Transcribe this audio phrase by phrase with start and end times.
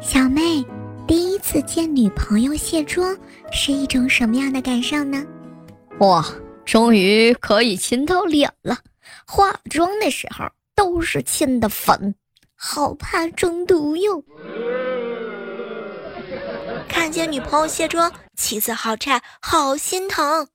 [0.00, 0.64] 小妹，
[1.06, 3.14] 第一次见女朋友卸妆
[3.52, 5.22] 是一种什么样的感受呢？
[5.98, 6.24] 哇，
[6.64, 8.78] 终于可以亲到脸了！
[9.26, 12.14] 化妆的时候都是亲的粉，
[12.54, 14.24] 好怕中毒哟。
[16.88, 20.48] 看见女朋友卸妆，气色好差，好心疼。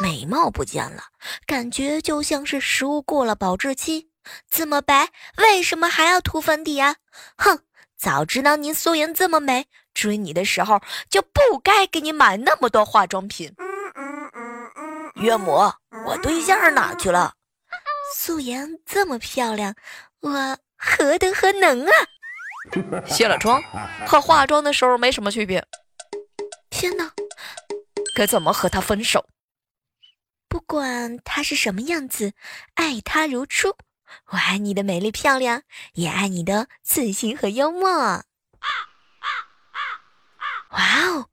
[0.00, 1.02] 眉毛不见了，
[1.44, 4.10] 感觉就像是食物过了保质期。
[4.48, 5.08] 这么白，
[5.38, 6.94] 为什么还要涂粉底啊？
[7.36, 7.58] 哼！
[8.02, 13.54] 早知道您素颜这么美，追你的时候就不该给你买那么多化妆品。
[15.14, 15.52] 岳母，
[16.04, 17.32] 我对象哪去了？
[18.16, 19.72] 素颜这么漂亮，
[20.18, 21.92] 我何德何能啊？
[23.06, 23.62] 卸了妆
[24.04, 25.64] 和化妆的时候没什么区别。
[26.70, 27.08] 天哪，
[28.16, 29.24] 该怎么和他分手？
[30.48, 32.32] 不管他是什么样子，
[32.74, 33.76] 爱他如初。
[34.28, 35.62] 我爱你的美丽漂亮，
[35.94, 37.90] 也爱你的自信和幽默。
[37.90, 38.24] 哇
[40.70, 41.28] 哦，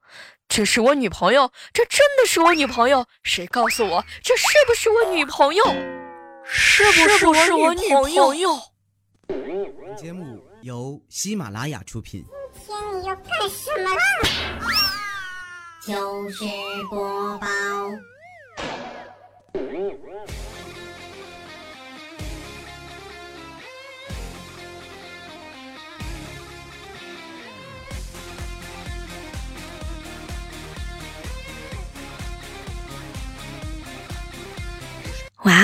[0.47, 3.05] 这是我女朋友，这真的是我女朋友。
[3.23, 5.63] 谁告诉我这是不是我女朋友？
[6.44, 8.59] 是不是我女朋友？
[9.27, 12.25] 本节目由喜马拉雅出品。
[12.66, 14.02] 今天你要干什么啦？
[15.81, 16.43] 就是
[16.89, 17.47] 播报。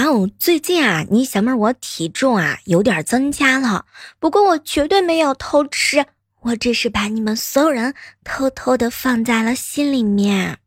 [0.05, 3.85] 哦，最近啊，你小妹我体重啊有点增加了，
[4.19, 6.05] 不过我绝对没有偷吃，
[6.41, 10.59] 我只是把你们所有人偷偷的放在了心里面。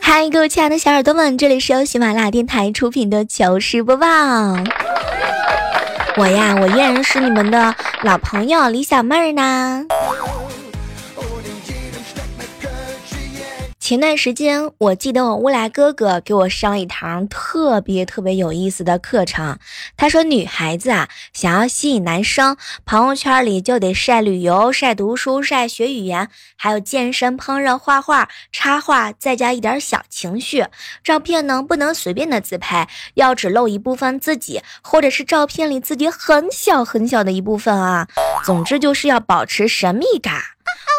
[0.00, 4.06] 嗨，各位亲爱的小耳朵们，这里是由喜马拉雅电台出品的糗事播报。
[6.16, 9.84] 我呀，我依然是你们的老朋友李小妹儿呢。
[13.88, 19.58] 前段时间，我记得我乌来哥哥给我上一堂特别特别有意思的课程。
[19.96, 30.66] 他说，女孩子啊，想要吸引男生，朋友圈里就得晒旅游、晒读书、晒学语言，还有健身、烹饪、画画、插画，再加一点小情绪。
[31.02, 38.06] 照片呢，不能随便的自拍，要只露一部分自己，或者是照片里自己很小很小的一部分啊。
[38.44, 40.42] 总之就是要保持神秘感。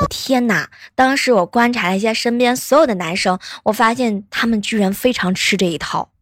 [0.02, 0.70] 我天哪！
[0.96, 6.10] 当时我观察了一下身边所有的男生，我发现他们居然非常吃这一套。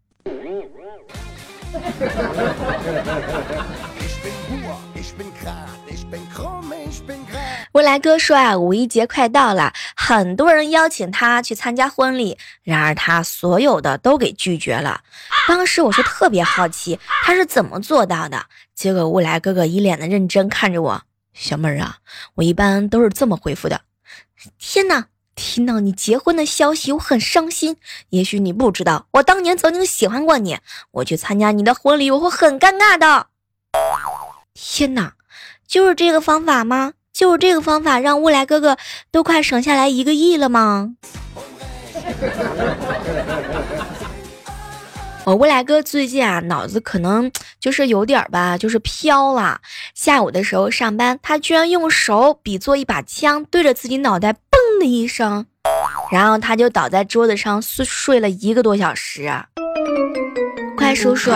[7.73, 15.01] 未来哥说啊，五一节快到了，很多人邀请他去参加婚礼，然而他所有的都给拒绝了。
[15.47, 21.03] 当时我是特别好奇他是怎么做到的，结果未来哥哥一脸的认真看着我。
[21.37, 21.97] 小妹儿啊，
[22.35, 23.81] 我一般都是这么回复的。
[24.57, 25.05] 天哪，
[25.35, 27.77] 听到你结婚的消息，我很伤心。
[28.09, 30.57] 也许你不知道，我当年曾经喜欢过你。
[30.91, 33.27] 我去参加你的婚礼，我会很尴尬的。
[34.53, 35.13] 天哪，
[35.67, 36.93] 就是这个方法吗？
[37.13, 38.77] 就是这个方法让乌来哥哥
[39.11, 40.95] 都快省下来一个亿了吗？
[45.27, 47.29] 我未来哥最近啊，脑子可能
[47.59, 49.59] 就是有点吧，就是飘了。
[49.93, 55.45] 下午的时候上班，他居然用手比作一把枪，对着自己脑袋嘣的一声，
[56.09, 59.29] 然后他就倒在桌子上睡睡了一个多小时。
[60.77, 61.29] 快叔叔，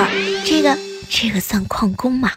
[0.45, 0.77] 这个
[1.09, 2.31] 这个算旷工吗？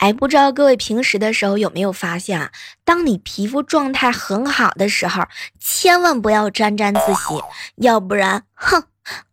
[0.00, 2.50] 哎，不知道各位平时的时候有没有发现啊？
[2.84, 5.24] 当你皮肤状态很好的时候，
[5.58, 7.42] 千万不要沾沾自喜，
[7.76, 8.84] 要不然，哼，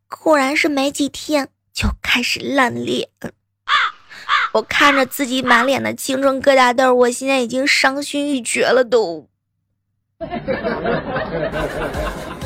[0.09, 3.07] 果然是没几天就开始烂脸。
[4.51, 9.29] 我看着自己满脸的青春疙瘩痘，我现在已经伤心欲绝了都。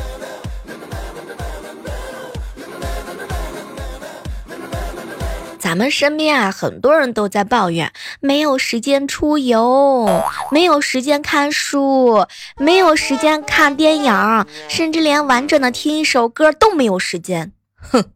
[5.62, 12.26] 咱们身边啊，很多人都在抱怨没有时间出游，没有时间看书，
[12.56, 17.52] 没有时间看电影，甚至连完整的听一首歌都没有时间。
[17.76, 18.06] 哼，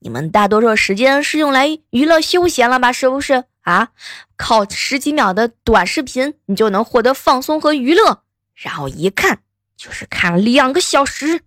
[0.00, 2.92] 你们大多数时间是用来娱乐休闲了吧？
[2.92, 3.88] 是不是啊？
[4.36, 8.24] 靠十几秒的短视频，你就能获得放松和娱乐，
[8.54, 9.38] 然后一看
[9.74, 11.40] 就是看两个小时。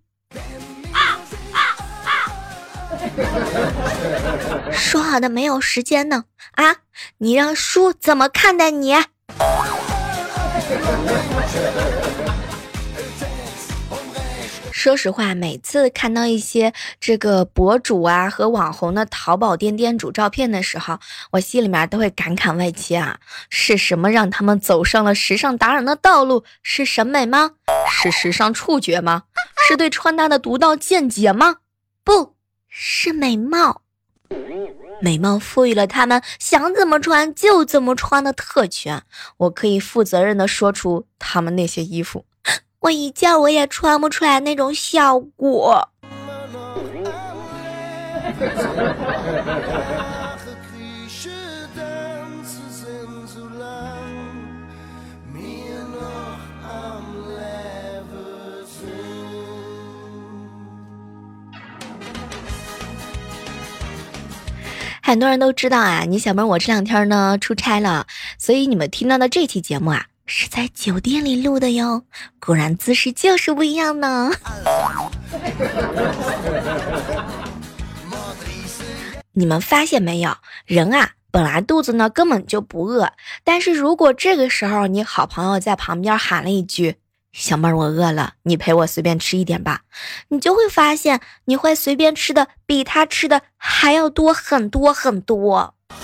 [4.72, 6.24] 说好的没有时间呢？
[6.52, 6.76] 啊，
[7.18, 8.94] 你让叔怎么看待你？
[14.72, 20.98] 说实话，每次看到一些这个博主啊和网红的淘宝店店主照片的时候，
[21.30, 23.18] 我心里面都会感慨万千啊！
[23.48, 26.44] 是什么让他们走上了时尚达人的道路？
[26.62, 27.52] 是审美吗？
[27.88, 29.22] 是时尚触觉吗？
[29.66, 31.56] 是对穿搭的独到见解吗？
[32.04, 32.33] 不
[32.76, 33.82] 是美貌，
[35.00, 39.00] 美貌赋予了他们想怎么穿就怎么穿的特权。
[39.36, 42.24] 我可以负责任的说出他们那些衣服。
[42.80, 45.88] 我一件我也穿不出来那种效果。
[65.06, 68.06] 很多人都知道啊，你小妹我这两天呢出差了，
[68.38, 70.06] 所以你们听到的这期节目啊。
[70.24, 72.04] 是在酒店里录的哟，
[72.40, 74.30] 果然姿势就是不一样呢。
[79.32, 80.34] 你们发现没有？
[80.64, 83.12] 人啊，本来肚子呢根本就不饿，
[83.44, 86.96] 但是如果这个时候你好朋友在旁边喊了一句
[87.34, 89.80] “小妹儿，我饿了，你陪我随便吃一点吧”，
[90.30, 95.74] 你就会发现你会随便吃的比他吃的还要多很多很多。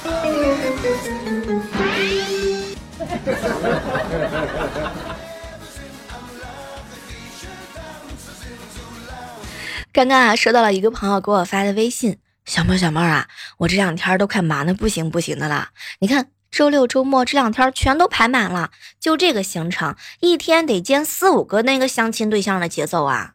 [9.93, 13.29] 刚刚啊，收到了一个朋友给我发的微信，小妹小妹啊，
[13.59, 15.69] 我这两天都快忙的不行不行的了。
[16.01, 23.35] 你看，周六周末这两天全都排满了，就这个行程，一天得见四五个那个相亲对象的节奏啊。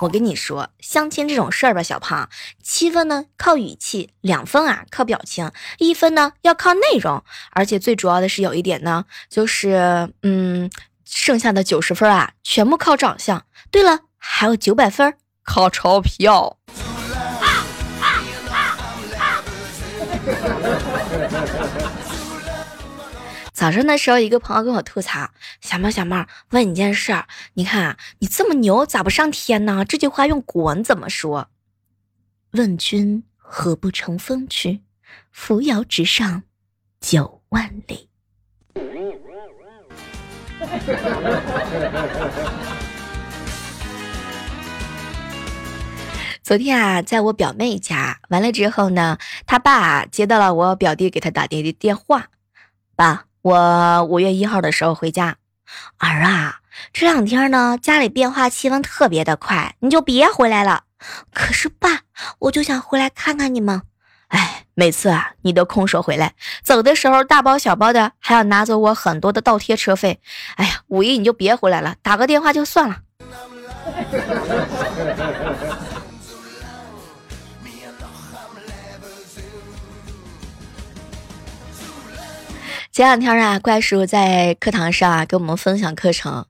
[0.00, 2.28] 我跟你说，相亲这种事儿吧，小胖，
[2.62, 7.22] 七分呢靠语气，两分啊靠表情，一分呢要靠内容，
[7.52, 10.70] 而且最主要的是有一点呢，就是嗯，
[11.04, 13.44] 剩下的九十分啊全部靠长相。
[13.70, 15.14] 对了，还有九百分。
[15.44, 16.58] 靠钞票。
[23.64, 25.30] 早上的时候，一个朋友跟我吐槽
[25.62, 31.48] ：“小猫小猫，问你件事儿，你看啊你这么牛，咋不上天呢？”这句话用古文怎么说？
[32.50, 34.82] 问君何不乘风去？
[35.32, 36.42] 扶摇直上
[37.00, 38.10] 九万里。
[46.42, 49.16] 昨天啊，在我表妹家完了之后呢，
[49.46, 52.28] 他爸接到了我表弟给他打的电话。
[52.94, 55.36] 爸，我五月一号的时候回家。
[55.98, 56.60] 儿啊，
[56.94, 60.84] 这两天呢，家里变化气温特别的快，你就别回来了。
[61.30, 62.00] 可是爸，
[62.38, 63.82] 我就想回来看看你们。
[64.28, 66.32] 哎，每次啊，你都空手回来，
[66.62, 70.22] 走的时候大包小包的，还要拿走我很多的倒贴车费。
[70.56, 72.96] 哎呀，五一你就别回来了，打个电话就算了。
[82.94, 86.46] 前两天啊，怪叔在课堂上啊，给我们分享课程。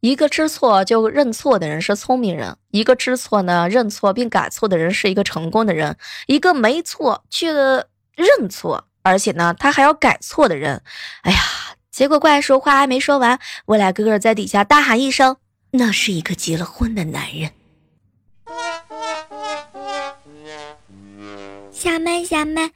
[0.00, 5.96] 一个知错就认错的人是聪明人，一个知错呢认错并改错的人是一个成功的人，
[6.26, 10.82] 一个没错却认错，而且呢他还要改错的人。
[11.22, 11.38] 哎呀，
[11.90, 15.38] 结果怪叔话还没说完，我俩哥哥在底下大喊一声
[15.72, 17.50] ：“那是一个结了婚的男人。”
[21.72, 22.72] 小妹，小妹，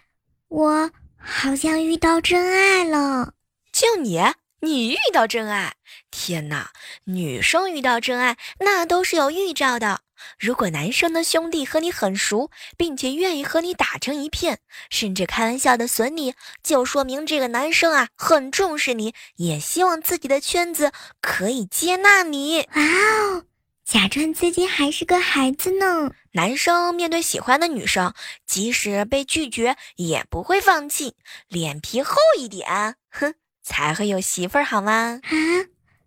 [0.49, 0.91] 我。
[1.25, 3.35] 好像遇到真爱了，
[3.73, 4.21] 就你，
[4.61, 5.75] 你遇到真爱？
[6.11, 6.71] 天哪，
[7.05, 10.00] 女生遇到真爱那都是有预兆的。
[10.38, 22.67] 如果男生的兄弟和你很熟，并且愿意和你打成一片，甚至开玩笑的损你，就说明这个男生啊很重视你，也希望自己的圈子可以接纳你。
[22.75, 23.45] 哇哦！
[23.85, 26.12] 假装自己还是个孩子呢。
[26.35, 28.15] 男生面对喜欢的女生，
[28.47, 31.15] 即使被拒绝也不会放弃，
[31.47, 35.21] 脸皮厚一点，哼，才会有媳妇儿好吗？
[35.25, 35.37] 啊，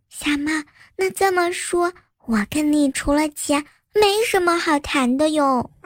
[0.09, 0.51] 小猫，
[0.95, 1.93] 那这么说，
[2.25, 5.69] 我跟你除了钱，没什么好谈的哟。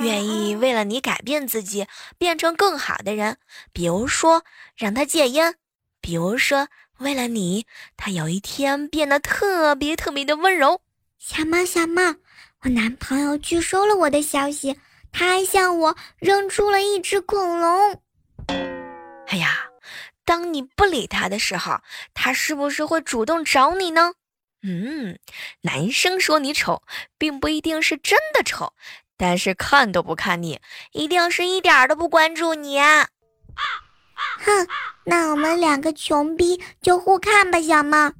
[0.00, 1.86] 愿意为了你改变自己，
[2.18, 3.38] 变成更好的人，
[3.72, 4.44] 比如说
[4.76, 5.54] 让他戒烟，
[6.02, 6.68] 比如说。
[6.98, 10.80] 为了你，他有一天变得特别特别的温柔。
[11.18, 12.02] 小猫，小猫，
[12.62, 14.74] 我男朋友拒收了我的消息，
[15.12, 18.00] 他还向我扔出了一只恐龙。
[19.26, 19.66] 哎呀，
[20.24, 21.78] 当你不理他的时候，
[22.14, 24.14] 他是不是会主动找你呢？
[24.62, 25.18] 嗯，
[25.60, 26.82] 男生说你丑，
[27.18, 28.72] 并不一定是真的丑，
[29.18, 30.60] 但是看都不看你，
[30.92, 32.78] 一定是一点都不关注你。
[34.16, 34.66] 哼，
[35.04, 38.12] 那我们两个穷逼就互看吧，小猫。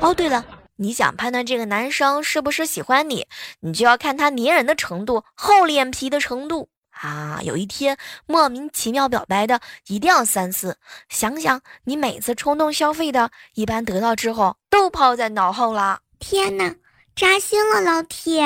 [0.00, 0.44] 哦，对了，
[0.76, 3.26] 你想判断这个男生是不是喜欢你，
[3.60, 7.40] 你就要看他粘人的程度、厚脸皮的程度啊。
[7.42, 10.78] 有一天莫名其妙表白的，一定要三思。
[11.08, 16.00] 想想你每次冲动消费的，一般得到之后都抛在脑后了。
[16.18, 16.74] 天哪，
[17.14, 18.42] 扎心了，老铁！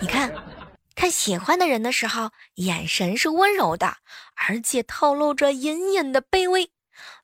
[0.00, 0.32] 你看。
[1.00, 3.96] 看喜欢的人的时候，眼神是温柔的，
[4.34, 6.70] 而且透露着隐隐的卑微。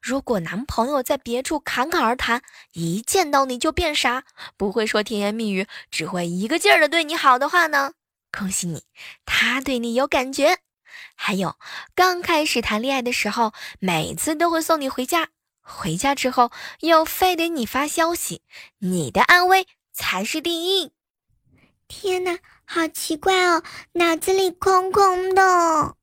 [0.01, 2.41] 如果男朋友在别处侃侃而谈，
[2.73, 4.25] 一见到你就变傻，
[4.57, 7.93] 不会说甜言蜜语，只会一个劲儿的对你好的话呢？
[8.33, 8.85] 恭喜你，
[9.27, 10.57] 他对你有感觉。
[11.15, 11.59] 还有，
[11.95, 15.29] 刚开始谈恋爱的时候，每次都会送你回家，
[15.61, 18.41] 回家之后又非得你发消息，
[18.79, 20.93] 你的安危才是第一。
[21.87, 22.39] 天哪！
[22.67, 25.95] 好奇怪哦，脑子里空空的。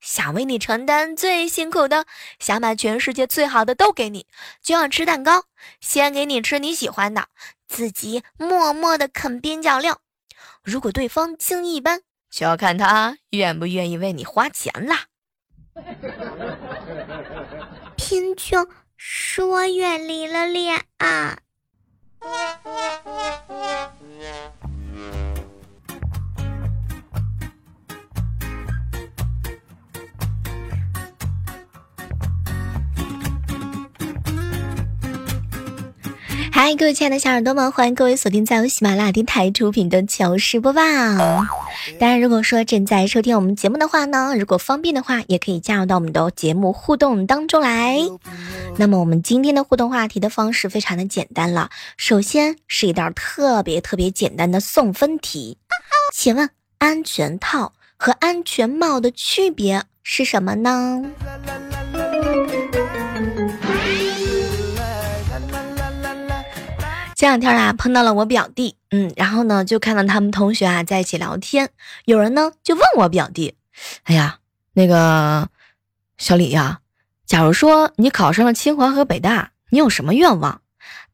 [0.00, 2.04] 想为你承担最辛苦的，
[2.38, 4.26] 想把全世界最好的都给你，
[4.62, 5.44] 就要吃蛋糕，
[5.80, 7.28] 先给你吃你喜欢的，
[7.66, 10.02] 自己默默的啃边角料。
[10.62, 15.06] 如果对方经济一般，就要看他愿不愿意为你花钱啦。
[17.96, 18.68] 贫穷
[18.98, 21.38] 使我远离了恋爱。
[36.66, 40.80] 嗨，各位亲爱的小耳朵们，欢迎各位锁定在由喜马拉雅电台出品的糗事播报。
[40.80, 47.98] 当然，如果说正在收听我们节目的话呢，如果方便的话，也可以加入到我们的节目互动当中来。
[48.78, 51.68] 那么，我们今天的互动话题的方式非常的简单了。
[51.98, 55.58] 首先是一道特别特别简单的送分题，
[56.14, 61.04] 请问安全套和安全帽的区别是什么呢？
[67.24, 71.70] 这两天啊，碰到了我表弟，嗯，然后呢，就看到他们同学啊在一起聊天，
[72.04, 73.54] 有人呢就问我表弟，
[74.02, 74.40] 哎呀，
[74.74, 75.48] 那个
[76.18, 76.80] 小李呀，
[77.24, 80.60] 假如说你考上了清华和北大，你有什么愿望？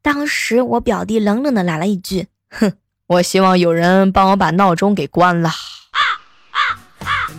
[0.02, 2.72] 当时我表弟冷冷的来了一句，哼，
[3.06, 5.48] 我希望有人帮我把闹钟给关了。
[5.48, 6.02] 啊
[6.50, 6.58] 啊
[7.06, 7.30] 啊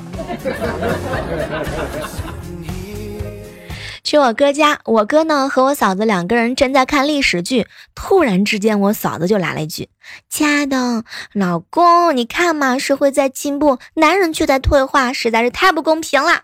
[4.12, 7.65] 去我哥家，我哥呢和我嫂子两个人正在看历史剧，
[7.96, 9.88] 突然之间我嫂子就来了一句
[10.27, 16.41] ：“亲爱的老公，你看嘛，社会在进步，男人却在退化，实在是太不公平了。”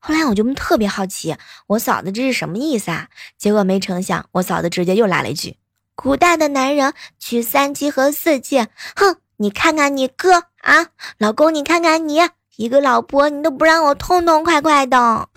[0.00, 3.08] 后来我就特别好奇，我嫂子这是什么意思啊？
[3.36, 5.58] 结果没成想，我嫂子直接又来了一句
[5.94, 10.86] ：“古代的男人娶三妻和四妾，哼，你看看你哥啊，
[11.18, 12.22] 老公你看看你，
[12.56, 15.28] 一个老婆你都不让我痛痛快快的。”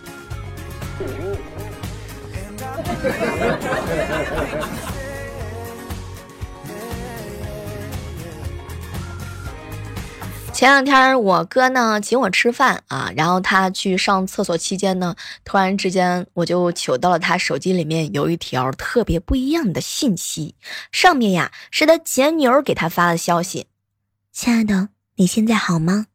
[10.54, 20.56] 前两天我哥呢请我吃饭啊，然后他去上厕所期间呢，突然之间我就瞅到了他手机里面有一条特别不一样的信息，
[20.94, 23.68] 上面呀是他前女友给他发的消息
[24.32, 26.06] ：“亲爱的，你现在好吗？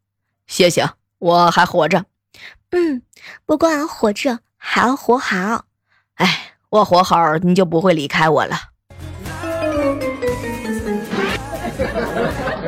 [0.47, 2.07] 谢谢，我还活着。
[2.71, 3.03] 嗯，
[3.45, 5.67] 不光活着，还要活好。
[6.15, 8.57] 哎。”我活好，你就不会离开我了。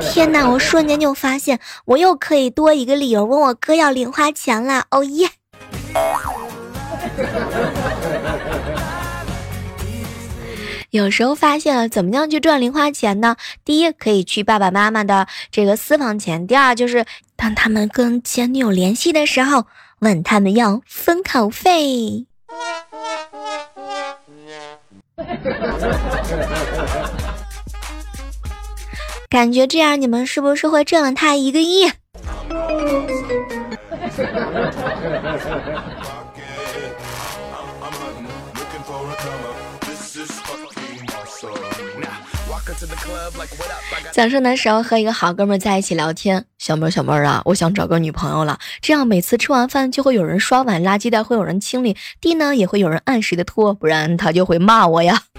[0.12, 0.50] 天哪！
[0.50, 4.86] 我瞬间就发现，我又可以多一个理由问我哥要零花钱了。
[4.90, 5.28] 哦耶！
[10.90, 13.36] 有时候发现了，怎么样去赚零花钱呢？
[13.64, 17.06] 第一，可以去爸爸妈妈的这个私房钱；第二，就是
[17.36, 19.66] 当他们跟前女友联系的时候，
[20.00, 22.26] 问他们要封口费。
[29.28, 31.90] 感觉这样，你们是不是会挣了他一个亿？
[44.12, 55.22] 早上的时候和一个好哥们在一起聊天，小妹儿小妹儿啊，我想找个女朋友了，这样每次吃完饭就会有人刷碗，垃圾袋会有人清理，地呢也会有人按时的拖，不然他就会骂我呀。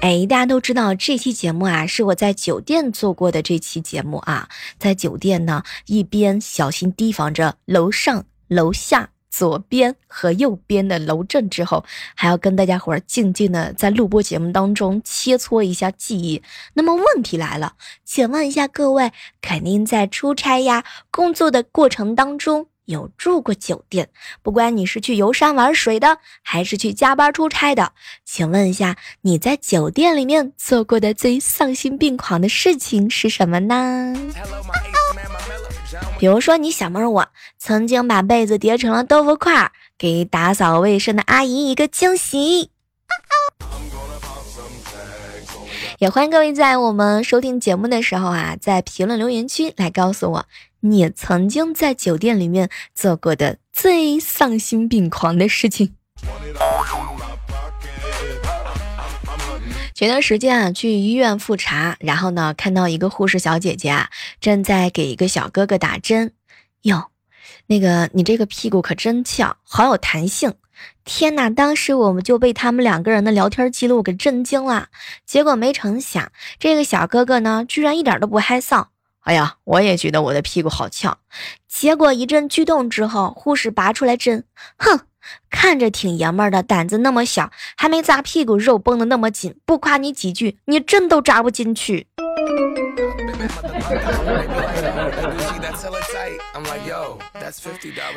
[0.00, 4.48] 哎，大家都知道这期节目啊是我在酒店做过的这期节目啊，
[4.78, 9.13] 在酒店呢一边小心提防着楼上楼下。
[9.36, 16.40] 左边和右边的楼震之后，还要跟大家伙儿静静的在录播节目当中切磋一下技艺。
[16.74, 17.74] 那么问题来了，
[18.04, 19.10] 请问一下各位，
[19.42, 24.08] 肯定在出差呀、工作的过程当中，有住过酒店，
[24.40, 27.92] 不管你是去游山玩水的，还是去加班出差的，
[28.24, 34.14] 请问一下，你在酒店里面做过的最丧心病狂的事情是什么呢？
[36.24, 37.28] 比如说，你小妹我
[37.58, 42.70] 曾经把被子叠成了豆腐块，给打扫卫生的阿姨一个惊喜。
[45.98, 50.46] 也欢迎各位在我们收听节目的时候啊，在评论留言区来告诉我，
[50.80, 55.94] 你曾经在酒店里面做过的最丧心病狂的事情。
[59.94, 64.10] 前段时间啊，去医院复查，然后呢，看到一个护士小姐姐啊，
[64.40, 66.32] 正在给一个小哥哥打针。
[66.82, 67.12] 哟，
[67.68, 70.54] 那个你这个屁股可真翘，好有弹性。
[71.04, 71.48] 天哪！
[71.48, 74.88] 当时我们就被他们两个人的聊天记录给震惊了。
[75.24, 78.86] 结果没成想，这个小哥哥呢，居然一点都不害臊。
[79.20, 81.18] 哎呀，我也觉得我的屁股好翘。
[81.68, 84.44] 结果一阵剧动之后，护士拔出来针，
[84.76, 85.02] 哼，
[85.50, 92.06] 看着挺爷们儿的，胆子那么小，还没扎屁股，肉绷得那么紧，不夸你几句，你针都扎不进去。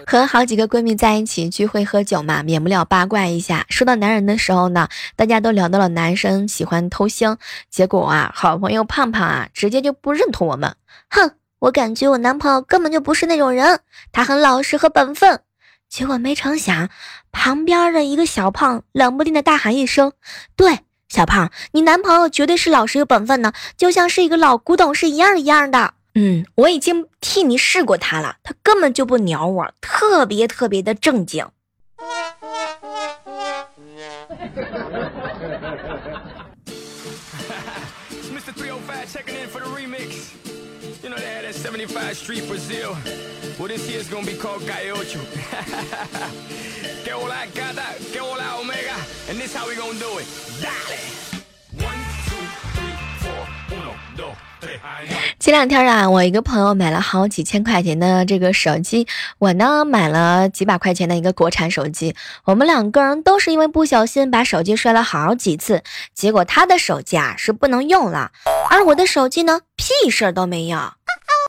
[0.05, 3.65] 和好几个闺蜜在一起聚会喝酒嘛，免不了八卦一下。
[3.69, 7.37] 说到男人的时候呢，大家都聊到了男生喜欢偷腥，
[7.69, 10.75] 结果啊，好朋友胖胖啊，直接就不认同我们。
[11.09, 15.41] 哼，我感觉我男朋友根本就不是那种人，他很老实和本分。
[15.89, 16.89] 结果没成想，
[17.31, 20.13] 旁边的一个小胖冷不丁的大喊一声
[20.55, 20.79] ：“对。”
[21.09, 25.93] 小胖，你男朋友绝对是老实有本分的，就像是一个老古董是一样一样的。
[26.15, 31.47] 嗯，我已经替你试过他了，他根本就不鸟我，特别特别的正经。
[41.51, 42.95] 75 street Brazil，
[55.39, 59.07] 前两天啊，我一个朋友买了好几千块钱的这个手机，
[59.37, 62.13] 我呢买了几百块钱的一个国产手机。
[62.43, 65.83] 我们两个人都是因为不小心把手机摔了好几次，
[66.13, 68.33] 结果他的手机啊是不能用了，
[68.69, 70.96] 而我的手机呢屁事儿都没有。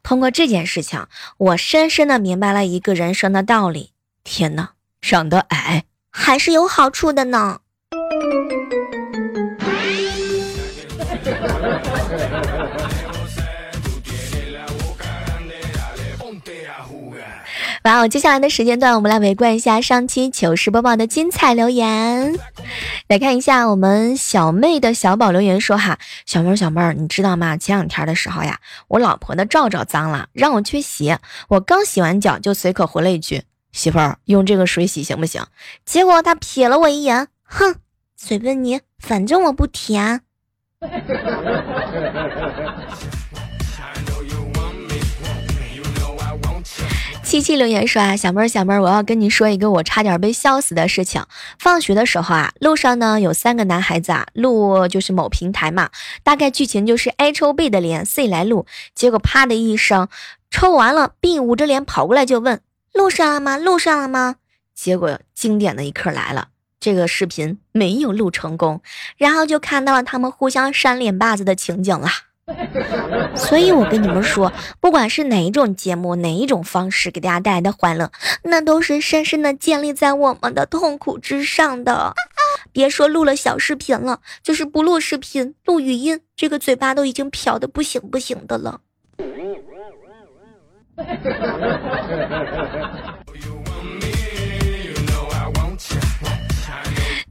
[0.08, 3.92] 通过这件事情，我深深的明白了一个人生的道理：
[4.24, 4.70] 天哪，
[5.02, 7.60] 长得矮还是有好处的呢。
[17.88, 18.08] 哇哦！
[18.08, 22.38] 接下来的时间段，我们来围观一下上期糗事播报的精彩留言。
[23.08, 27.56] 来看一下我们小妹的小宝留言说：“哈，小妹儿，小妹儿，你知道吗？
[27.56, 31.16] 前两天的时候呀，我老婆的罩罩脏了，让我去洗。
[31.48, 35.42] 我刚洗完脚，就随口回了一句：媳妇儿，用这个水洗行不行？
[35.86, 37.76] 结果她瞥了我一眼，哼，
[38.18, 40.20] 随便你，反正我不舔。
[47.38, 51.24] ”七七留言说啊，小妹儿小妹儿，我要跟你说一个我差点被笑死的事情。
[51.56, 55.90] 放学的时候啊，路上呢有三个男孩子啊，录就是某平台嘛，
[56.24, 60.08] 大概剧情就是 A 抽 B 的脸，C 来录，结果啪的一声，
[60.50, 62.60] 抽完了，B 捂着脸跑过来就问
[62.92, 63.56] 录上了吗？
[63.56, 64.34] 录上了吗？
[64.74, 66.48] 结果经典的一刻来了，
[66.80, 68.82] 这个视频没有录成功，
[69.16, 72.08] 然后就看到了他们互相扇脸巴子的情景了。
[73.34, 78.10] 所以，我跟你们说，不管是哪一种节目，哪一种方式给大家带来的欢乐，
[78.42, 82.14] 那都是深深的建立在我们的痛苦之上的。
[82.72, 88.80] 别说录了小视频了，就是不录视频，录语音，这个嘴巴都已经瓢的不行不行的了。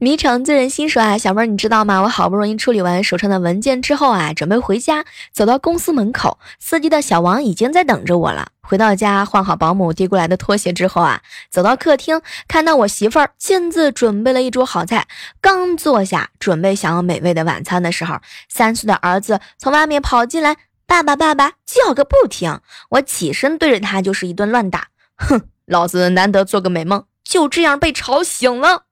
[0.00, 2.00] 迷城醉人心说啊，小妹儿你知道吗？
[2.02, 8.50] 我好不容易处理完手上的文件之后啊，准备回家，走到公司门口，司机的小王已经在等着我了。
[8.62, 15.08] 回到家，换好保姆递过来的拖鞋之后啊，走到客厅，看到我媳妇儿亲自准备了一桌好菜，
[15.40, 20.56] 刚坐下准备享用美味的晚餐的时候，三岁的儿子从外面跑进来，
[20.86, 22.60] 爸爸爸爸叫个不停。
[22.90, 28.84] 我起身对着他就是一顿乱打，哼，老子难得做个美梦，就这样被吵醒了。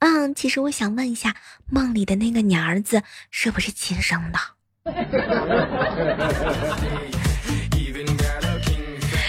[0.00, 1.34] 嗯，其实我想问一下，
[1.70, 4.38] 梦里的那个你儿子是不是亲生的？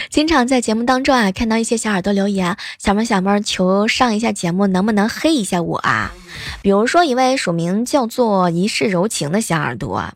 [0.09, 6.11] 经常在节目当中啊，看到一些小耳朵留言，小妹小妹求上一下节目，能不能黑一下我啊？
[6.61, 10.13] 比如说一位署名叫做一世柔情的小耳朵，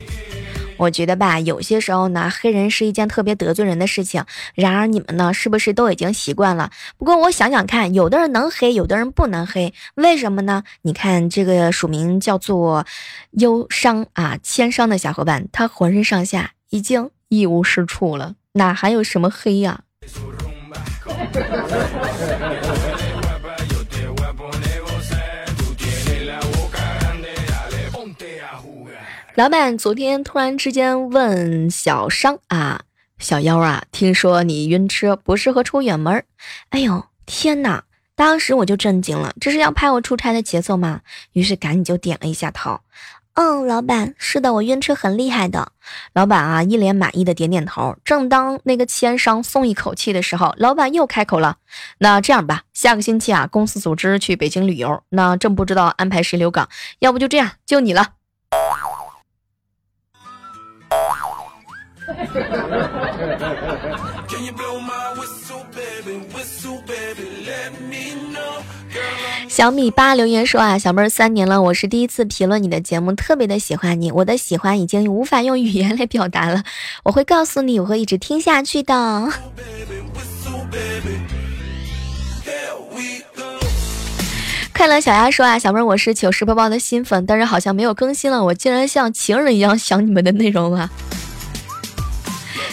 [0.78, 4.24] 我觉得吧，有些时候呢，黑人是一件特别得罪人的事情。
[4.56, 6.72] 然而你们呢，是不是都已经习惯了？
[6.98, 10.64] 不过我想想看，有的人能黑，有的人不能黑，为什么呢？
[10.82, 12.86] 你看这个署名叫做
[13.32, 19.82] 忧伤啊，千伤的小伙伴，他浑身上下已经一无是处了，哪还有什么黑呀？
[29.36, 32.82] 老板昨天突然之间问小商啊，
[33.18, 36.24] 小妖啊，听说你晕车不适合出远门。
[36.70, 37.84] 哎呦天哪！
[38.16, 41.02] 当时我就震惊了，这是要拍我出差的节奏吗？
[41.32, 42.82] 于是赶紧就点了一下头。
[43.34, 45.72] 嗯，老板，是的，我晕车很厉害的。
[46.14, 47.98] 老板啊，一脸满意的点点头。
[48.06, 51.58] 正当那个千商松一口气的时候，老板又开口了
[51.98, 56.70] ：“那这样吧，下个星期啊，公司组织去北京旅游，那正不知道安排谁留岗，
[57.00, 58.10] 要不就这样，就你了。”
[69.48, 76.64] 小米八留言说啊，小妹儿三年了，我是第一次评论你的节目，特别的喜欢你，我的喜欢已经无法用语言来表达了，
[77.04, 79.30] 我会告诉你，我会一直听下去的。
[84.76, 90.90] 快乐小鸭说啊，小妹儿我是糗事播报的新粉，但是好像没有更新了，我竟然像情人一样想你们的内容啊。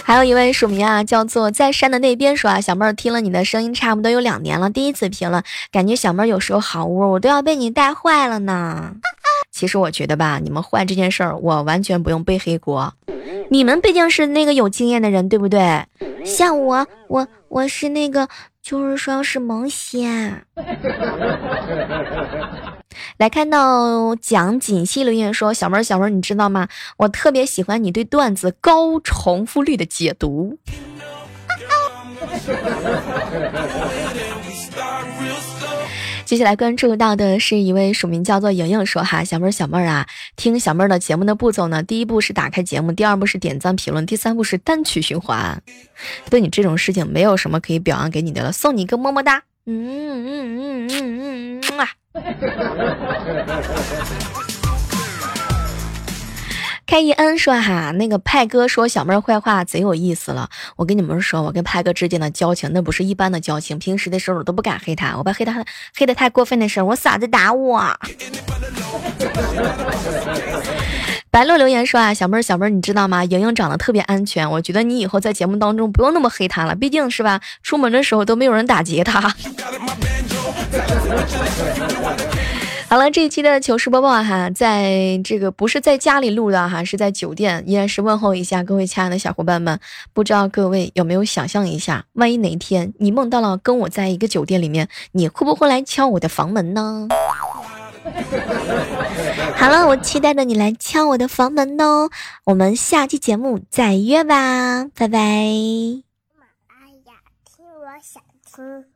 [0.02, 8.94] 还有一位署名啊，叫做在山的那边说啊，小妹儿听了你的声音差不多有两年了，第一次评论，感觉小妹儿有时候好污，我都要被你带坏了呢。
[9.52, 12.92] 其实我觉得吧，你们坏这件事儿，我完全不用背黑锅，
[13.50, 15.84] 你们毕竟是那个有经验的人，对不对？
[16.24, 18.28] 像我，我我是那个，
[18.62, 20.44] 就是说是萌仙。
[23.20, 26.68] 来看到蒋锦熙留言说：“小妹儿，小妹儿，你知道吗？
[26.96, 30.56] 我特别喜欢你对段子高重复率的解读。
[36.24, 40.06] ”接下来关注到的是一位署名叫做莹莹说：“哈，小妹儿，小妹儿啊，
[40.36, 45.62] 听小妹儿的节目的步骤呢，第一步是打开节目，第二步是点赞评论，第三步是单曲循环。
[46.30, 51.90] 对你这种事情，没有什么可以表扬给你的了，送你一个么么哒。”嗯嗯嗯嗯嗯啊！
[56.86, 60.50] 开一恩说哈，那个派哥说小妹儿坏话贼有意思了。
[60.74, 65.64] 我跟你们说，我跟派哥之间的交情那不是一般的交情，平时的时候我都不敢黑他，我怕黑他
[65.96, 67.96] 黑的太过分的时候，我嫂子打我。
[71.32, 73.24] 白鹿留言说啊，小妹儿小妹儿，你知道吗？
[73.24, 79.20] 莹莹长得特别安全，我觉得你以后在节目当中不用那么黑她了，毕竟是吧，出门的时候都没有人打劫她。
[82.88, 89.78] 好了，这一期的糗事播报哈，在这个不是在家里录的哈，是在酒店，依然是问候一下各位亲爱的小伙伴们。
[90.12, 97.06] 不知道各位有没有想象一下，万一哪一天你梦到了跟我在一个酒店里面，你会不会来敲我的房门呢？
[99.56, 102.10] 好了，我期待着你来敲我的房门哦。
[102.44, 105.18] 我们下期节目再约吧，拜拜。
[105.18, 108.89] 马拉雅，听我想听。